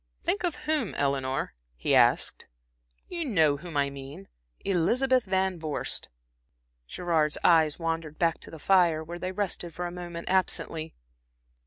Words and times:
"Think 0.23 0.43
of 0.43 0.55
whom, 0.65 0.95
Eleanor?" 0.95 1.53
he 1.75 1.93
asked. 1.93 2.47
"You 3.07 3.23
know 3.23 3.57
whom 3.57 3.77
I 3.77 3.91
mean 3.91 4.29
Elizabeth 4.61 5.25
Van 5.25 5.59
Vorst." 5.59 6.09
Gerard's 6.87 7.37
eyes 7.43 7.77
wandered 7.77 8.17
back 8.17 8.39
to 8.39 8.49
the 8.49 8.57
fire, 8.57 9.03
where 9.03 9.19
they 9.19 9.31
rested 9.31 9.75
for 9.75 9.85
a 9.85 9.91
moment 9.91 10.27
absently. 10.27 10.95